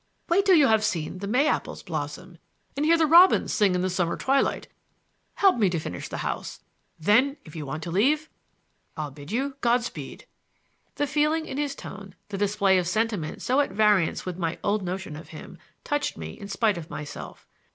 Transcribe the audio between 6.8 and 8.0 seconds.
then if you want to